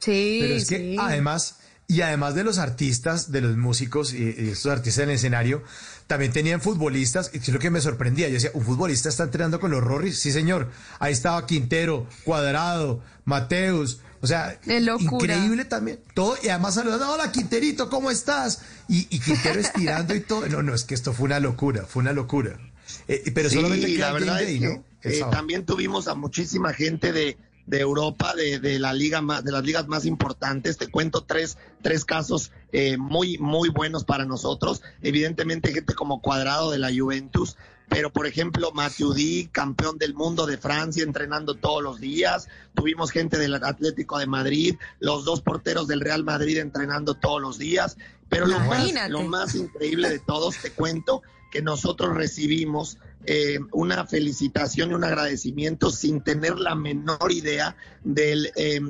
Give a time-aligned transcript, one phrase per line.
[0.00, 0.96] Sí, Pero es que sí.
[0.98, 1.56] además,
[1.86, 5.62] y además de los artistas, de los músicos y, y estos artistas en el escenario,
[6.06, 8.26] también tenían futbolistas, y es lo que me sorprendía.
[8.28, 10.18] Yo decía, ¿un futbolista está entrenando con los Rorris?
[10.18, 10.68] Sí, señor.
[10.98, 14.00] Ahí estaba Quintero, Cuadrado, Mateus.
[14.22, 14.58] O sea,
[14.98, 16.00] increíble también.
[16.14, 18.60] Todo, y además saludando, hola Quinterito, ¿cómo estás?
[18.88, 20.46] Y, y Quintero estirando y todo.
[20.48, 22.58] No, no, es que esto fue una locura, fue una locura.
[23.06, 27.38] Eh, pero Sí, solamente la verdad es que eh, también tuvimos a muchísima gente de,
[27.70, 30.76] de Europa, de, de la liga más, de las ligas más importantes.
[30.76, 34.82] Te cuento tres, tres casos eh, muy, muy buenos para nosotros.
[35.02, 37.56] Evidentemente, gente como Cuadrado de la Juventus.
[37.88, 42.48] Pero, por ejemplo, Matuidi, campeón del mundo de Francia, entrenando todos los días.
[42.74, 47.58] Tuvimos gente del Atlético de Madrid, los dos porteros del Real Madrid entrenando todos los
[47.58, 47.96] días.
[48.28, 54.06] Pero lo más, lo más increíble de todos, te cuento, que nosotros recibimos eh, una
[54.06, 58.80] felicitación y un agradecimiento sin tener la menor idea del, eh,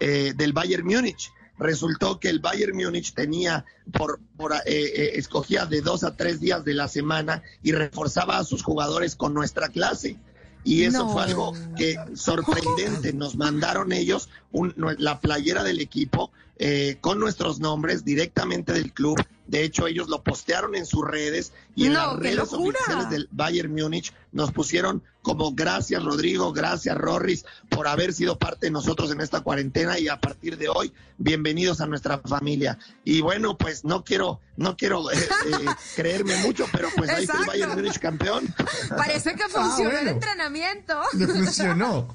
[0.00, 1.30] eh, del Bayern Múnich.
[1.58, 6.38] Resultó que el Bayern Múnich tenía por, por eh, eh, escogía de dos a tres
[6.40, 10.16] días de la semana y reforzaba a sus jugadores con nuestra clase.
[10.64, 11.12] Y eso No.
[11.12, 13.12] fue algo que sorprendente.
[13.12, 19.16] Nos mandaron ellos un- la playera del equipo eh, con nuestros nombres directamente del club.
[19.48, 22.78] De hecho, ellos lo postearon en sus redes y en No, las redes locura.
[22.78, 28.66] oficiales del Bayern Múnich nos pusieron como gracias Rodrigo, gracias Rorris por haber sido parte
[28.66, 32.78] de nosotros en esta cuarentena y a partir de hoy bienvenidos a nuestra familia.
[33.04, 37.38] Y bueno, pues no quiero no quiero eh, eh, creerme mucho, pero pues ahí está
[37.40, 37.46] el.
[37.46, 38.52] Bayern Múnich campeón.
[38.96, 40.10] Parece que funcionó el bueno.
[40.10, 41.00] entrenamiento.
[41.14, 42.14] Le funcionó.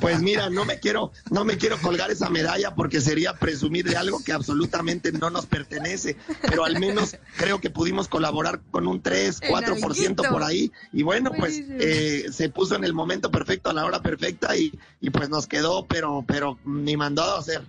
[0.00, 3.96] Pues mira, no me quiero, no me quiero colgar esa medalla porque sería presumir de
[3.96, 6.16] algo que absolutamente no nos pertenece,
[6.52, 10.22] pero al menos creo que pudimos colaborar con un 3, En 4% alguito.
[10.24, 14.00] por ahí y bueno, pues eh, se puso en el momento perfecto, a la hora
[14.02, 17.62] perfecta y, y pues nos quedó, pero, pero ni mandado a hacer.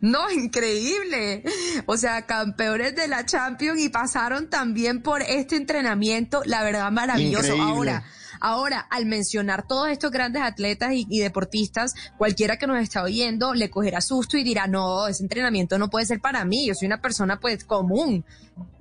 [0.00, 1.42] No, increíble.
[1.86, 7.54] O sea, campeones de la Champions y pasaron también por este entrenamiento, la verdad maravilloso.
[7.54, 7.72] Increíble.
[7.72, 8.04] Ahora,
[8.46, 13.70] ahora, al mencionar todos estos grandes atletas y, deportistas, cualquiera que nos está oyendo le
[13.70, 17.00] cogerá susto y dirá, no, ese entrenamiento no puede ser para mí, yo soy una
[17.00, 18.24] persona pues común.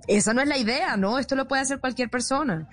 [0.07, 1.17] Esa no es la idea, ¿no?
[1.17, 2.69] Esto lo puede hacer cualquier persona.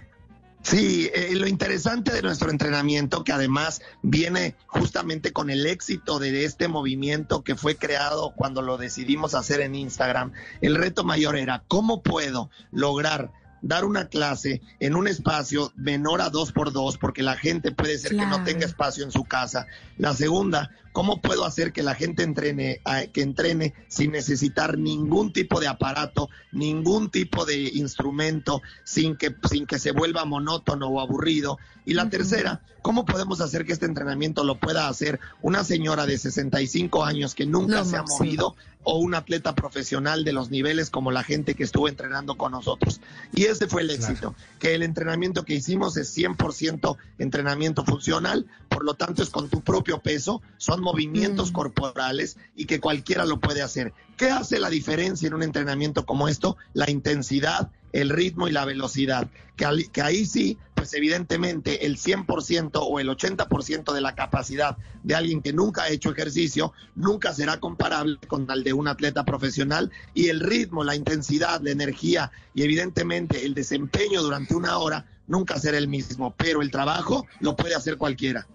[0.63, 6.45] Sí, eh, lo interesante de nuestro entrenamiento, que además viene justamente con el éxito de
[6.45, 11.65] este movimiento que fue creado cuando lo decidimos hacer en Instagram, el reto mayor era
[11.67, 13.33] cómo puedo lograr
[13.63, 17.97] dar una clase en un espacio menor a dos por dos, porque la gente puede
[17.97, 19.67] ser que no tenga espacio en su casa.
[19.97, 22.81] La segunda, ¿cómo puedo hacer que la gente entrene,
[23.13, 29.67] que entrene sin necesitar ningún tipo de aparato, ningún tipo de instrumento, sin que, sin
[29.67, 31.59] que se vuelva monótono o aburrido?
[31.85, 36.19] Y la tercera, ¿cómo podemos hacer que este entrenamiento lo pueda hacer una señora de
[36.19, 41.11] 65 años que nunca se ha movido o un atleta profesional de los niveles como
[41.11, 43.01] la gente que estuvo entrenando con nosotros?
[43.33, 48.85] Y ese fue el éxito, que el entrenamiento que hicimos es 100% entrenamiento funcional, por
[48.85, 51.55] lo tanto es con tu propio peso, son movimientos Mm.
[51.55, 53.93] corporales y que cualquiera lo puede hacer.
[54.17, 56.57] ¿Qué hace la diferencia en un entrenamiento como esto?
[56.73, 62.71] La intensidad, el ritmo y la velocidad, que, al- ahí sí, pues evidentemente el 100%
[62.75, 67.61] o el 80% de la capacidad de alguien que nunca ha hecho ejercicio nunca será
[67.61, 72.63] comparable con el de un atleta profesional y el ritmo, la intensidad, la energía y
[72.63, 77.75] evidentemente el desempeño durante una hora nunca será el mismo, pero el trabajo lo puede
[77.75, 78.47] hacer cualquiera.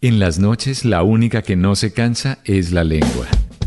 [0.00, 3.26] En las noches la única que no se cansa es la lengua.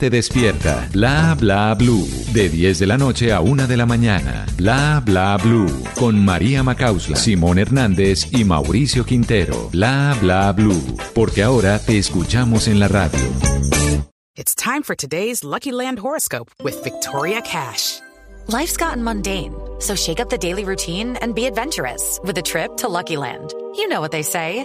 [0.00, 0.88] gente despierta.
[0.92, 4.46] Bla Bla Blue, de 10 de la noche a 1 de la mañana.
[4.56, 5.68] Bla Bla Blue,
[5.98, 9.68] con María Macausla, Simón Hernández y Mauricio Quintero.
[9.70, 13.20] Bla Bla Blue, porque ahora te escuchamos en la radio.
[14.36, 18.00] It's time for today's Lucky Land horoscope with Victoria Cash.
[18.48, 22.78] Life's gotten mundane, so shake up the daily routine and be adventurous with a trip
[22.78, 23.52] to Lucky Land.
[23.76, 24.64] You know what they say.